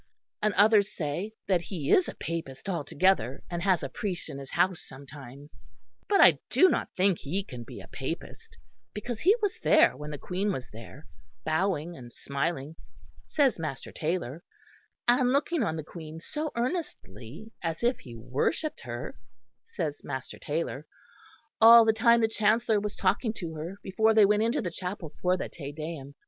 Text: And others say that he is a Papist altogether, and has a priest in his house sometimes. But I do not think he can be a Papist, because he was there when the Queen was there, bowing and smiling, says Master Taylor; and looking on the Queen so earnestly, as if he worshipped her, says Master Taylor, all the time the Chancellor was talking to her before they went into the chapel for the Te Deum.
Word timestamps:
And 0.41 0.55
others 0.55 0.91
say 0.91 1.33
that 1.47 1.61
he 1.61 1.91
is 1.91 2.07
a 2.09 2.15
Papist 2.15 2.67
altogether, 2.67 3.43
and 3.51 3.61
has 3.61 3.83
a 3.83 3.87
priest 3.87 4.29
in 4.29 4.39
his 4.39 4.49
house 4.49 4.81
sometimes. 4.83 5.61
But 6.09 6.19
I 6.19 6.39
do 6.49 6.69
not 6.69 6.89
think 6.97 7.19
he 7.19 7.43
can 7.43 7.63
be 7.63 7.79
a 7.81 7.87
Papist, 7.87 8.57
because 8.95 9.19
he 9.19 9.35
was 9.43 9.59
there 9.61 9.95
when 9.95 10.09
the 10.09 10.17
Queen 10.17 10.51
was 10.51 10.71
there, 10.71 11.05
bowing 11.45 11.95
and 11.95 12.11
smiling, 12.11 12.77
says 13.27 13.59
Master 13.59 13.91
Taylor; 13.91 14.41
and 15.07 15.29
looking 15.31 15.61
on 15.61 15.75
the 15.75 15.83
Queen 15.83 16.19
so 16.19 16.51
earnestly, 16.55 17.51
as 17.61 17.83
if 17.83 17.99
he 17.99 18.15
worshipped 18.15 18.79
her, 18.79 19.19
says 19.61 20.03
Master 20.03 20.39
Taylor, 20.39 20.87
all 21.61 21.85
the 21.85 21.93
time 21.93 22.21
the 22.21 22.27
Chancellor 22.27 22.79
was 22.79 22.95
talking 22.95 23.33
to 23.33 23.53
her 23.53 23.77
before 23.83 24.15
they 24.15 24.25
went 24.25 24.41
into 24.41 24.63
the 24.63 24.71
chapel 24.71 25.13
for 25.21 25.37
the 25.37 25.47
Te 25.47 25.71
Deum. 25.71 26.15